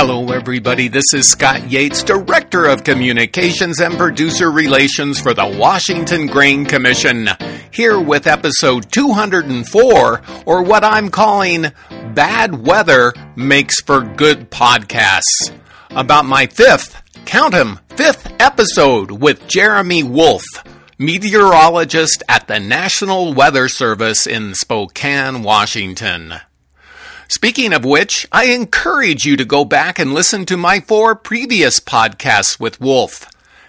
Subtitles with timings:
[0.00, 0.86] Hello, everybody.
[0.86, 7.28] This is Scott Yates, Director of Communications and Producer Relations for the Washington Grain Commission,
[7.72, 11.72] here with episode 204, or what I'm calling
[12.14, 15.50] Bad Weather Makes for Good Podcasts,
[15.90, 20.44] about my fifth, count 'em, fifth episode with Jeremy Wolf,
[21.00, 26.34] meteorologist at the National Weather Service in Spokane, Washington.
[27.30, 31.78] Speaking of which, I encourage you to go back and listen to my four previous
[31.78, 33.26] podcasts with Wolf.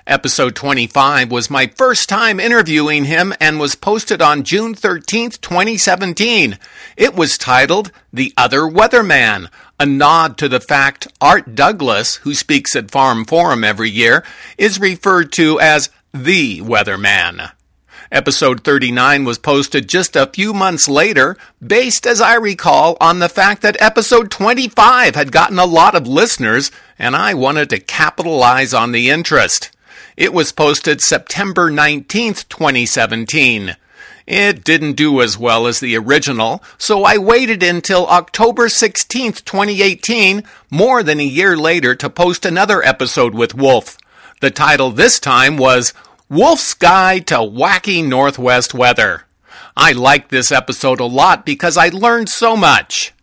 [0.08, 6.58] Episode 25 was my first time interviewing him and was posted on June 13th, 2017.
[6.96, 12.78] It was titled The Other Weatherman, a nod to the fact Art Douglas, who speaks
[12.78, 14.24] at Farm Forum every year,
[14.58, 17.52] is referred to as the Weatherman.
[18.12, 23.30] Episode 39 was posted just a few months later, based, as I recall, on the
[23.30, 28.74] fact that episode 25 had gotten a lot of listeners, and I wanted to capitalize
[28.74, 29.70] on the interest.
[30.18, 33.76] It was posted September 19th, 2017.
[34.26, 40.44] It didn't do as well as the original, so I waited until October 16th, 2018,
[40.72, 44.00] more than a year later, to post another episode with Wolf.
[44.42, 45.94] The title this time was
[46.32, 49.24] Wolf's Guide to Wacky Northwest Weather.
[49.76, 53.14] I liked this episode a lot because I learned so much.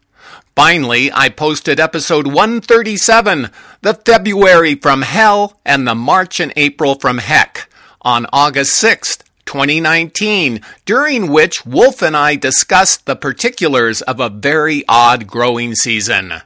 [0.56, 3.50] Finally, I posted episode 137,
[3.82, 7.68] The February from Hell and the March and April from Heck,
[8.02, 14.82] on August 6th, 2019, during which Wolf and I discussed the particulars of a very
[14.88, 16.42] odd growing season.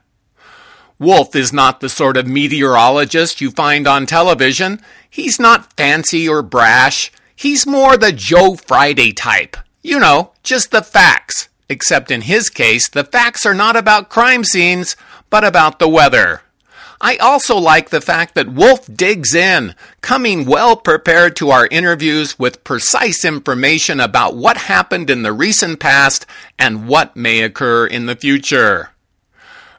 [1.01, 4.83] Wolf is not the sort of meteorologist you find on television.
[5.09, 7.11] He's not fancy or brash.
[7.35, 9.57] He's more the Joe Friday type.
[9.81, 11.49] You know, just the facts.
[11.71, 14.95] Except in his case, the facts are not about crime scenes,
[15.31, 16.43] but about the weather.
[17.01, 22.39] I also like the fact that Wolf digs in, coming well prepared to our interviews
[22.39, 26.27] with precise information about what happened in the recent past
[26.59, 28.91] and what may occur in the future.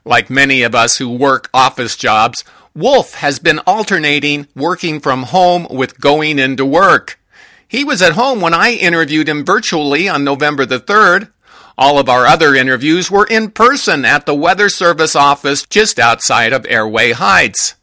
[0.04, 5.66] Like many of us who work office jobs, Wolf has been alternating working from home
[5.70, 7.20] with going into work.
[7.68, 11.30] He was at home when I interviewed him virtually on November the 3rd.
[11.78, 16.52] All of our other interviews were in person at the Weather Service office just outside
[16.52, 17.76] of Airway Heights.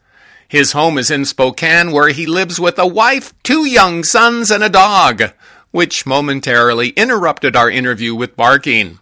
[0.48, 4.64] His home is in Spokane, where he lives with a wife, two young sons, and
[4.64, 5.32] a dog,
[5.72, 9.00] which momentarily interrupted our interview with barking.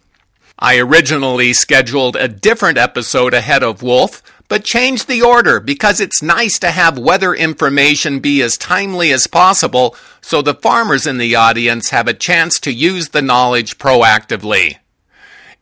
[0.60, 6.20] I originally scheduled a different episode ahead of Wolf, but changed the order because it's
[6.20, 11.36] nice to have weather information be as timely as possible so the farmers in the
[11.36, 14.78] audience have a chance to use the knowledge proactively.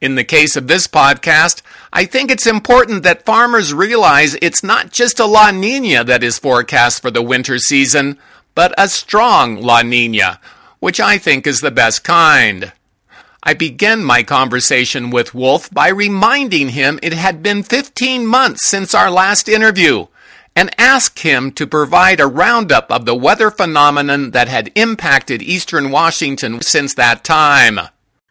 [0.00, 1.60] In the case of this podcast,
[1.92, 6.38] I think it's important that farmers realize it's not just a La Nina that is
[6.38, 8.18] forecast for the winter season,
[8.54, 10.40] but a strong La Nina,
[10.80, 12.72] which I think is the best kind.
[13.48, 18.92] I began my conversation with Wolf by reminding him it had been 15 months since
[18.92, 20.08] our last interview
[20.56, 25.92] and asked him to provide a roundup of the weather phenomenon that had impacted eastern
[25.92, 27.78] Washington since that time.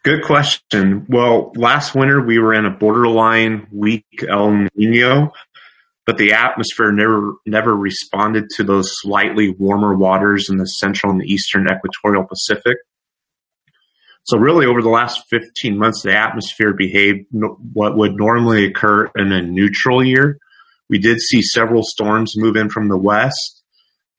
[0.04, 1.06] Good question.
[1.08, 5.32] Well, last winter we were in a borderline weak El Nino,
[6.06, 11.22] but the atmosphere never never responded to those slightly warmer waters in the central and
[11.22, 12.76] the eastern equatorial Pacific.
[14.26, 19.10] So really over the last 15 months, the atmosphere behaved no, what would normally occur
[19.16, 20.40] in a neutral year.
[20.90, 23.64] We did see several storms move in from the west.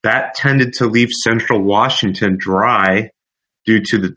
[0.05, 3.11] That tended to leave central Washington dry
[3.65, 4.15] due to the,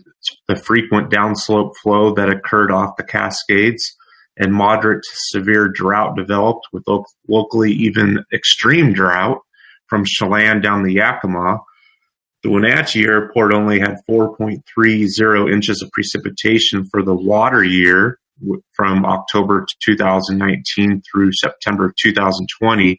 [0.48, 3.96] the frequent downslope flow that occurred off the Cascades
[4.38, 6.84] and moderate to severe drought developed with
[7.28, 9.40] locally even extreme drought
[9.88, 11.58] from Chelan down the Yakima
[12.44, 18.18] the Wenatchee Airport only had 4.30 inches of precipitation for the water year
[18.74, 22.98] from October 2019 through September 2020,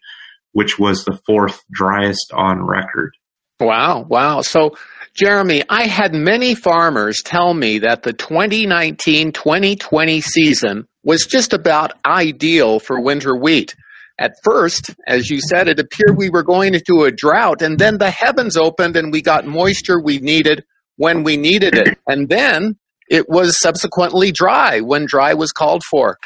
[0.53, 3.13] which was the fourth driest on record.
[3.59, 4.41] Wow, wow.
[4.43, 4.77] So,
[5.15, 11.93] Jeremy, I had many farmers tell me that the 2019 2020 season was just about
[12.07, 13.75] ideal for winter wheat
[14.21, 17.97] at first, as you said, it appeared we were going into a drought, and then
[17.97, 20.63] the heavens opened and we got moisture we needed
[20.97, 21.99] when we needed it.
[22.07, 22.77] And then
[23.09, 26.19] it was subsequently dry when dry was called for.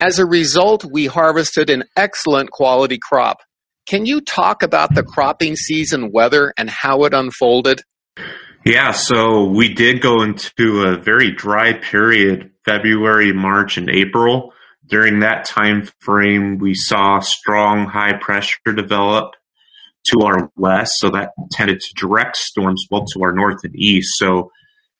[0.00, 3.38] As a result, we harvested an excellent quality crop.
[3.86, 7.82] Can you talk about the cropping season weather and how it unfolded?
[8.64, 14.54] Yeah, so we did go into a very dry period, February, March, and April
[14.86, 19.32] During that time frame, we saw strong high pressure develop
[20.10, 24.18] to our west, so that tended to direct storms well to our north and east.
[24.18, 24.50] So,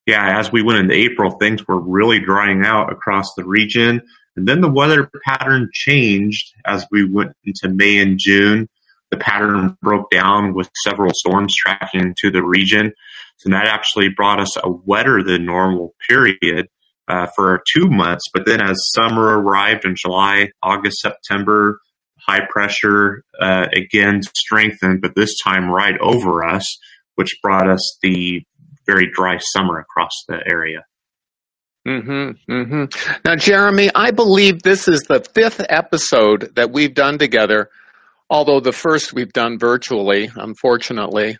[0.06, 4.00] yeah, as we went into April, things were really drying out across the region.
[4.36, 8.68] And then the weather pattern changed as we went into May and June.
[9.10, 12.92] The pattern broke down with several storms tracking to the region.
[13.36, 16.68] So that actually brought us a wetter than normal period
[17.08, 18.24] uh, for two months.
[18.32, 21.78] But then as summer arrived in July, August, September,
[22.26, 26.64] high pressure uh, again strengthened, but this time right over us,
[27.16, 28.42] which brought us the
[28.86, 30.84] very dry summer across the area.
[31.86, 33.18] Mm-hmm, mm-hmm.
[33.26, 37.68] Now, Jeremy, I believe this is the fifth episode that we've done together,
[38.30, 41.36] although the first we've done virtually, unfortunately.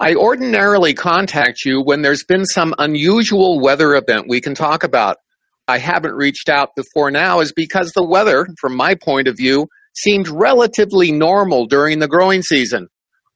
[0.00, 5.18] I ordinarily contact you when there's been some unusual weather event we can talk about.
[5.68, 9.68] I haven't reached out before now is because the weather, from my point of view,
[9.94, 12.88] seemed relatively normal during the growing season.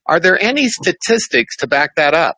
[0.06, 2.36] Are there any statistics to back that up?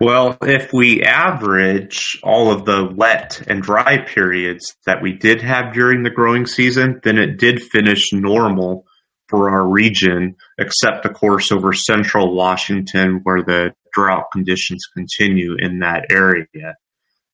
[0.00, 5.72] Well, if we average all of the wet and dry periods that we did have
[5.72, 8.84] during the growing season, then it did finish normal
[9.32, 15.78] for our region, except, of course, over central Washington where the drought conditions continue in
[15.78, 16.76] that area.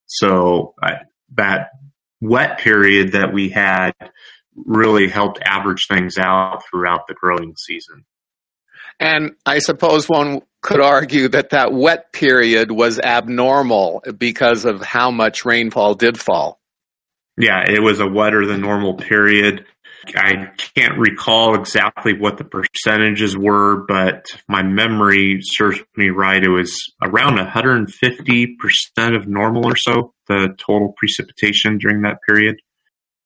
[0.07, 0.93] So uh,
[1.35, 1.71] that
[2.21, 3.95] wet period that we had
[4.55, 8.05] really helped average things out throughout the growing season.
[9.01, 15.11] And I suppose one could argue that that wet period was abnormal because of how
[15.11, 16.61] much rainfall did fall.
[17.37, 19.65] Yeah, it was a wetter than normal period.
[20.15, 26.43] I can't recall exactly what the percentages were, but my memory serves me right.
[26.43, 32.57] It was around 150% of normal or so, the total precipitation during that period.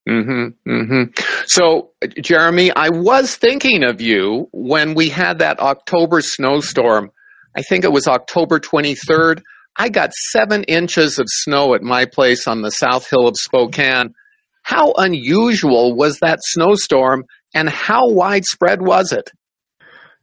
[0.09, 1.23] Mm-hmm, mm-hmm.
[1.47, 1.91] So,
[2.21, 7.13] Jeremy, I was thinking of you when we had that October snowstorm.
[7.57, 9.43] I think it was October 23rd.
[9.77, 14.15] I got seven inches of snow at my place on the South Hill of Spokane.
[14.63, 17.25] How unusual was that snowstorm
[17.55, 19.31] and how widespread was it?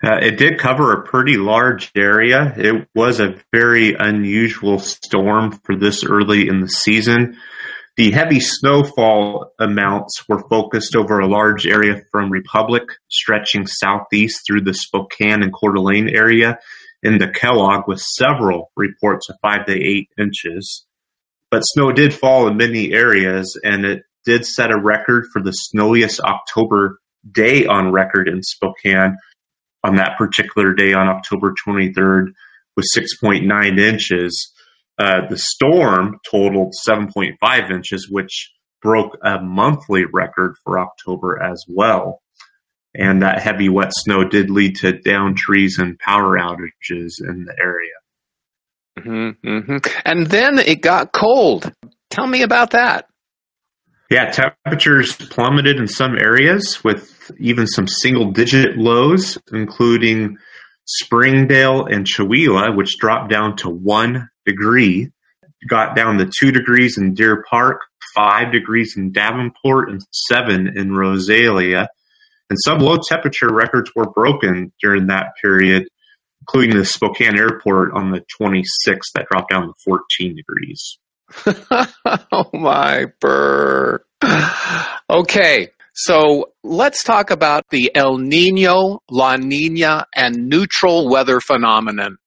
[0.02, 2.54] Uh, it did cover a pretty large area.
[2.58, 7.38] It was a very unusual storm for this early in the season.
[7.98, 14.62] The heavy snowfall amounts were focused over a large area from Republic, stretching southeast through
[14.62, 16.60] the Spokane and Coeur d'Alene area
[17.04, 20.86] into Kellogg, with several reports of five to eight inches.
[21.52, 25.52] But snow did fall in many areas, and it did set a record for the
[25.52, 27.00] snowiest October
[27.32, 29.18] day on record in Spokane
[29.84, 32.34] on that particular day on October 23rd
[32.76, 34.54] with 6.9 inches.
[34.98, 38.52] Uh, the storm totaled 7.5 inches, which
[38.82, 42.22] broke a monthly record for October as well.
[42.96, 47.56] And that heavy wet snow did lead to down trees and power outages in the
[47.62, 47.92] area.
[49.00, 49.78] Mm-hmm, mm-hmm.
[50.06, 51.72] And then it got cold.
[52.10, 53.08] Tell me about that.
[54.10, 60.38] Yeah, temperatures plummeted in some areas with even some single digit lows, including
[60.86, 65.12] Springdale and Chewelah, which dropped down to one degree,
[65.70, 67.82] got down to two degrees in Deer Park,
[68.16, 71.88] five degrees in Davenport, and seven in Rosalia.
[72.50, 75.88] And some low temperature records were broken during that period,
[76.42, 80.98] including the Spokane airport on the 26th that dropped down to 14 degrees.
[82.32, 84.02] oh my bird.
[85.10, 92.18] Okay, so let's talk about the El Nino, La Nina, and neutral weather phenomenon.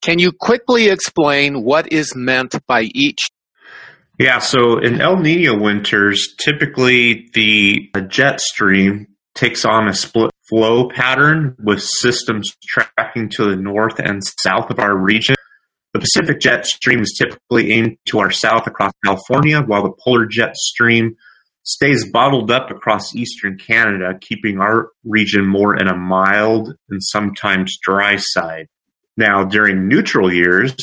[0.00, 3.18] Can you quickly explain what is meant by each?
[4.18, 10.88] Yeah, so in El Nino winters, typically the jet stream takes on a split flow
[10.88, 15.36] pattern with systems tracking to the north and south of our region.
[15.94, 20.26] The Pacific jet stream is typically aimed to our south across California, while the polar
[20.26, 21.16] jet stream
[21.62, 27.78] stays bottled up across eastern Canada, keeping our region more in a mild and sometimes
[27.82, 28.66] dry side.
[29.16, 30.74] Now, during neutral years,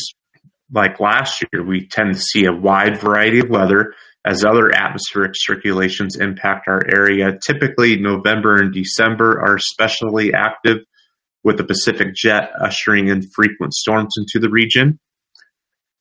[0.71, 3.93] like last year, we tend to see a wide variety of weather
[4.25, 7.37] as other atmospheric circulations impact our area.
[7.45, 10.79] Typically, November and December are especially active,
[11.45, 14.99] with the Pacific jet ushering in frequent storms into the region.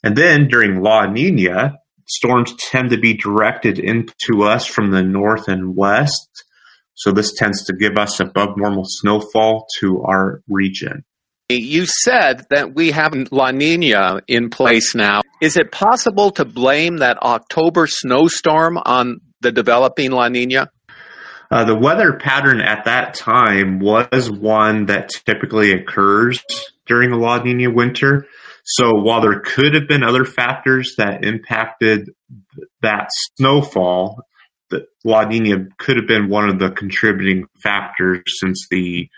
[0.03, 1.75] And then during La Nina,
[2.07, 6.45] storms tend to be directed into us from the north and west.
[6.95, 11.05] So this tends to give us above normal snowfall to our region.
[11.51, 15.21] You said that we have La Nina in place now.
[15.43, 20.71] Is it possible to blame that October snowstorm on the developing La Nina?
[21.55, 26.43] Uh, the weather pattern at that time was one that typically occurs
[26.85, 28.27] during a La Nina winter.
[28.65, 32.11] So while there could have been other factors that impacted
[32.83, 34.21] that snowfall,
[34.71, 39.09] the La Nina could have been one of the contributing factors since the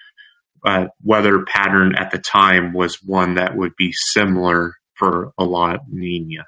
[0.62, 5.78] uh, weather pattern at the time was one that would be similar for a La
[5.88, 6.44] Nina.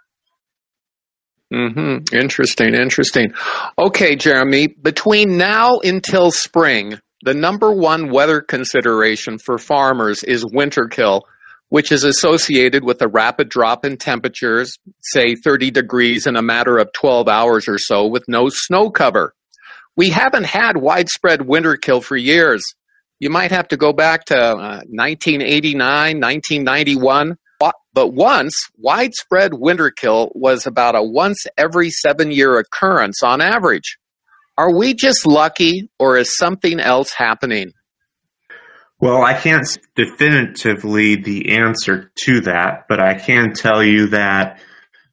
[1.53, 2.15] Mm-hmm.
[2.15, 3.33] Interesting, interesting.
[3.79, 10.89] Okay, Jeremy, between now until spring, the number one weather consideration for farmers is winter
[10.89, 11.25] kill,
[11.71, 16.77] which is associated with a rapid drop in temperatures, say 30 degrees in a matter
[16.79, 19.35] of 12 hours or so, with no snow cover.
[19.97, 22.63] We haven't had widespread winter kill for years.
[23.21, 27.37] You might have to go back to uh, 1989, 1991
[27.99, 33.99] but once, widespread winter kill was about a once every seven year occurrence on average.
[34.57, 37.73] Are we just lucky, or is something else happening?
[39.01, 44.61] Well, I can't definitively the answer to that, but I can tell you that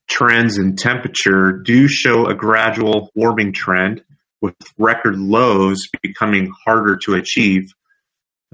[0.08, 4.04] trends in temperature do show a gradual warming trend,
[4.42, 7.63] with record lows becoming harder to achieve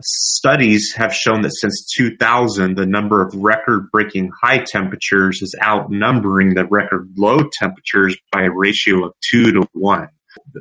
[0.04, 6.54] Studies have shown that since 2000, the number of record breaking high temperatures is outnumbering
[6.54, 10.10] the record low temperatures by a ratio of two to one.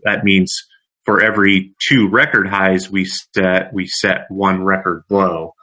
[0.05, 0.51] That means
[1.05, 5.55] for every two record highs we set, we set one record low.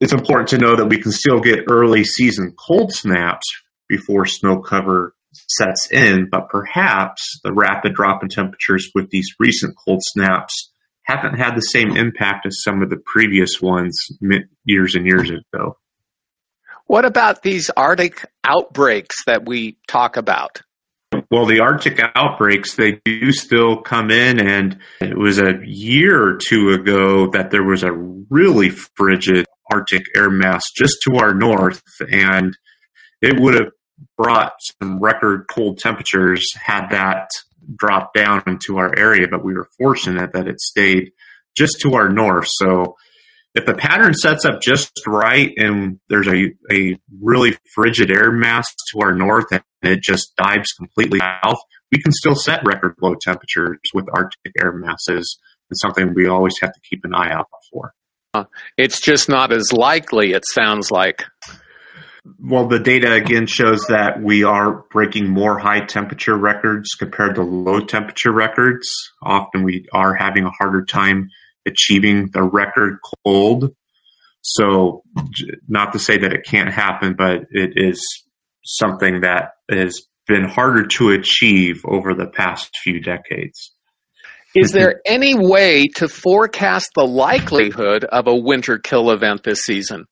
[0.00, 3.46] It's important to know that we can still get early season cold snaps
[3.88, 5.14] before snow cover
[5.48, 10.71] sets in, but perhaps the rapid drop in temperatures with these recent cold snaps
[11.04, 14.08] haven't had the same impact as some of the previous ones
[14.64, 15.76] years and years ago.
[16.86, 20.60] What about these Arctic outbreaks that we talk about?
[21.30, 26.38] Well, the Arctic outbreaks, they do still come in, and it was a year or
[26.38, 31.82] two ago that there was a really frigid Arctic air mass just to our north,
[32.10, 32.56] and
[33.20, 33.70] it would have
[34.16, 37.28] brought some record cold temperatures had that
[37.76, 41.12] dropped down into our area, but we were fortunate that it stayed
[41.56, 42.48] just to our north.
[42.48, 42.96] So
[43.54, 48.66] if the pattern sets up just right and there's a, a really frigid air mass
[48.92, 51.58] to our north and it just dives completely south,
[51.90, 55.38] we can still set record low temperatures with Arctic air masses.
[55.70, 57.92] It's something we always have to keep an eye out for.
[58.78, 61.24] It's just not as likely, it sounds like.
[62.38, 67.42] Well, the data again shows that we are breaking more high temperature records compared to
[67.42, 68.88] low temperature records.
[69.22, 71.28] Often we are having a harder time
[71.66, 73.74] achieving the record cold.
[74.42, 75.02] So,
[75.68, 78.04] not to say that it can't happen, but it is
[78.64, 83.72] something that has been harder to achieve over the past few decades.
[84.54, 90.06] Is there any way to forecast the likelihood of a winter kill event this season?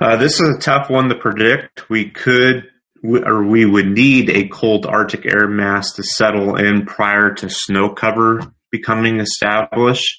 [0.00, 1.90] Uh, this is a tough one to predict.
[1.90, 2.64] We could,
[3.04, 7.90] or we would need a cold Arctic air mass to settle in prior to snow
[7.90, 8.40] cover
[8.70, 10.18] becoming established.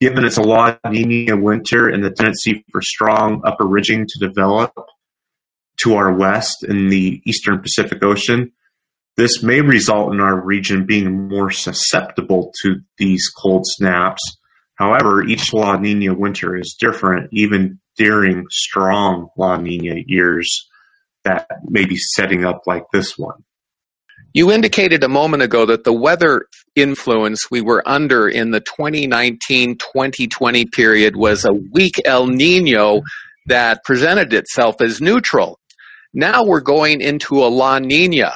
[0.00, 4.72] Given it's a La Nina winter and the tendency for strong upper ridging to develop
[5.82, 8.52] to our west in the eastern Pacific Ocean,
[9.16, 14.22] this may result in our region being more susceptible to these cold snaps.
[14.76, 20.66] However, each La Nina winter is different, even during strong La Nina years
[21.24, 23.44] that may be setting up like this one.
[24.32, 29.76] You indicated a moment ago that the weather influence we were under in the 2019
[29.76, 33.02] 2020 period was a weak El Nino
[33.46, 35.58] that presented itself as neutral.
[36.14, 38.34] Now we're going into a La Nina.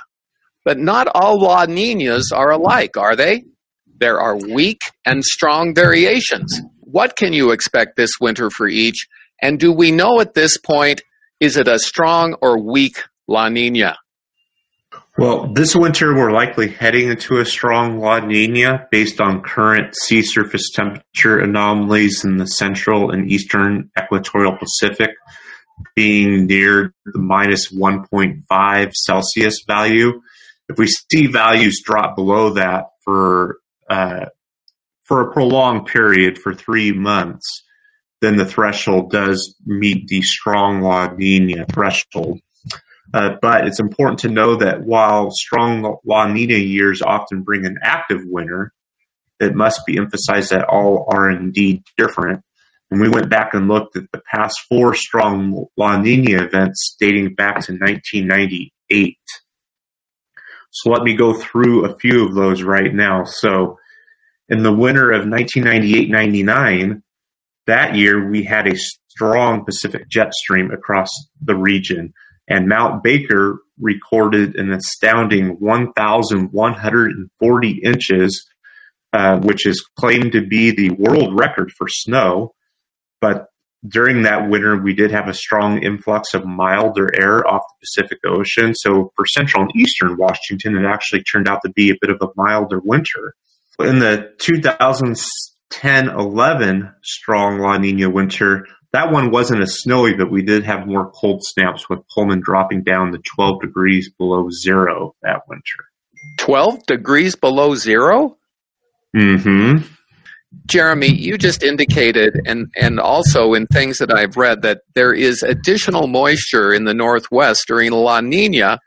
[0.63, 3.45] But not all La Ninas are alike, are they?
[3.99, 6.61] There are weak and strong variations.
[6.81, 9.07] What can you expect this winter for each?
[9.45, 11.03] And do we know at this point,
[11.39, 13.99] is it a strong or weak La Nina?
[15.19, 20.23] Well, this winter we're likely heading into a strong La Nina based on current sea
[20.23, 25.11] surface temperature anomalies in the central and eastern equatorial Pacific
[25.95, 30.23] being near the minus 1.5 Celsius value.
[30.71, 33.59] If we see values drop below that for
[33.91, 34.25] uh,
[35.03, 37.64] for a prolonged period for three months,
[38.25, 42.41] then the threshold does meet the strong La Nina threshold.
[43.13, 47.77] Uh, but it's important to know that while strong La Nina years often bring an
[47.83, 48.73] active winter,
[49.41, 52.43] it must be emphasized that all are indeed different.
[52.91, 57.35] And we went back and looked at the past four strong La Nina events dating
[57.35, 59.19] back to 1998.
[60.71, 63.25] So let me go through a few of those right now.
[63.25, 63.79] So
[64.49, 67.03] in the winter of 1998-99,
[67.67, 71.09] that year we had a strong Pacific jet stream across
[71.41, 72.13] the region
[72.49, 78.47] and Mount Baker recorded an astounding 1,140 inches,
[79.13, 82.55] uh, which is claimed to be the world record for snow.
[83.21, 83.49] But
[83.87, 88.19] during that winter, we did have a strong influx of milder air off the Pacific
[88.27, 88.75] Ocean.
[88.75, 92.19] So for central and eastern Washington, it actually turned out to be a bit of
[92.21, 93.35] a milder winter.
[93.81, 94.33] In the
[95.81, 100.87] 2010 11 strong La Nina winter, that one wasn't as snowy, but we did have
[100.87, 105.85] more cold snaps with Pullman dropping down to 12 degrees below zero that winter.
[106.39, 108.37] 12 degrees below zero?
[109.17, 109.87] Mm hmm.
[110.67, 115.43] Jeremy, you just indicated, and, and also in things that I've read, that there is
[115.43, 118.79] additional moisture in the Northwest during La Nina,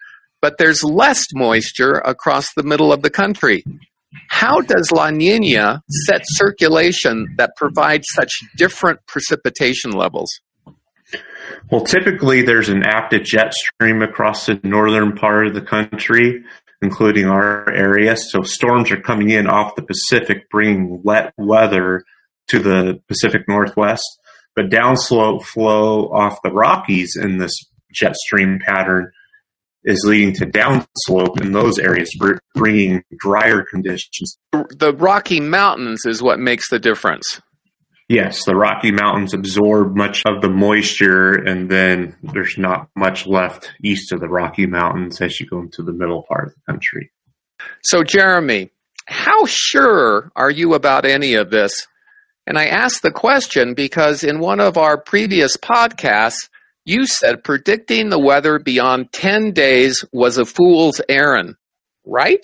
[0.41, 3.65] but there's less moisture across the middle of the country.
[4.29, 10.39] How does La Nina set circulation that provides such different precipitation levels?
[11.71, 16.43] Well, typically there's an active jet stream across the northern part of the country,
[16.81, 18.15] including our area.
[18.15, 22.03] So storms are coming in off the Pacific, bringing wet weather
[22.49, 24.05] to the Pacific Northwest.
[24.55, 27.53] But downslope flow off the Rockies in this
[27.93, 29.11] jet stream pattern
[29.83, 32.09] is leading to downslope in those areas,
[32.55, 34.37] bringing drier conditions.
[34.51, 37.41] The Rocky Mountains is what makes the difference.
[38.09, 43.73] Yes, the Rocky Mountains absorb much of the moisture, and then there's not much left
[43.83, 47.11] east of the Rocky Mountains as you go into the middle part of the country.
[47.83, 48.71] So, Jeremy,
[49.07, 51.87] how sure are you about any of this?
[52.45, 56.47] And I ask the question because in one of our previous podcasts,
[56.87, 61.55] you said predicting the weather beyond 10 days was a fool's errand,
[62.05, 62.39] right?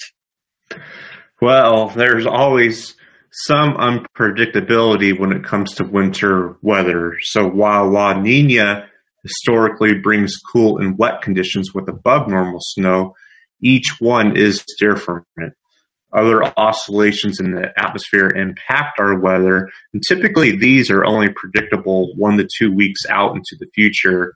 [1.41, 2.93] Well, there's always
[3.31, 7.17] some unpredictability when it comes to winter weather.
[7.21, 8.89] So while La Nina
[9.23, 13.15] historically brings cool and wet conditions with above normal snow,
[13.61, 15.25] each one is different.
[16.13, 22.37] Other oscillations in the atmosphere impact our weather, and typically these are only predictable one
[22.37, 24.35] to two weeks out into the future,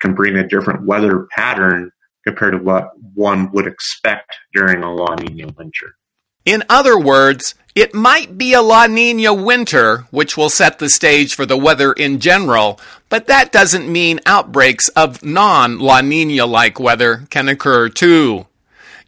[0.00, 1.90] can bring a different weather pattern
[2.24, 5.96] compared to what one would expect during a La Nina winter.
[6.44, 11.34] In other words, it might be a La Nina winter, which will set the stage
[11.34, 16.78] for the weather in general, but that doesn't mean outbreaks of non La Nina like
[16.78, 18.46] weather can occur too.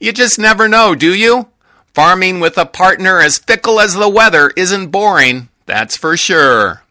[0.01, 1.49] You just never know, do you?
[1.94, 6.83] Farming with a partner as fickle as the weather isn't boring, that's for sure.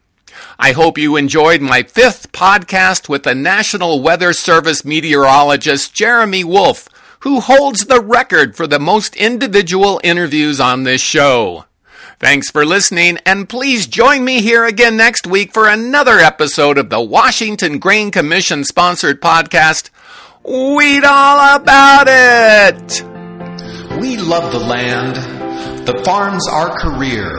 [0.58, 6.88] I hope you enjoyed my fifth podcast with the National Weather Service meteorologist Jeremy Wolf
[7.20, 11.64] who holds the record for the most individual interviews on this show.
[12.20, 16.90] Thanks for listening, and please join me here again next week for another episode of
[16.90, 19.90] the Washington Grain Commission sponsored podcast,
[20.42, 23.17] Wheat All About It!
[23.96, 25.16] We love the land.
[25.86, 27.30] The farm's our career.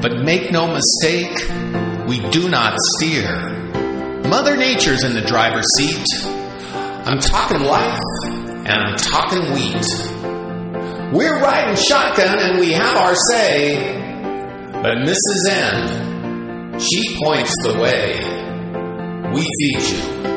[0.00, 1.36] But make no mistake,
[2.06, 3.50] we do not steer.
[4.28, 6.06] Mother Nature's in the driver's seat.
[7.04, 9.86] I'm talking life and I'm talking wheat.
[11.12, 13.98] We're riding shotgun and we have our say,
[14.72, 15.48] but Mrs.
[15.48, 19.32] N, she points the way.
[19.32, 20.31] We feed you.